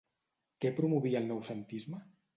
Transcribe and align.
Què 0.63 0.71
promovia 0.79 1.21
el 1.23 1.31
noucentisme? 1.33 2.01